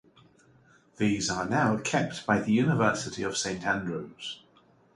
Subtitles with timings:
[0.97, 4.41] These are now kept by the University of St Andrews.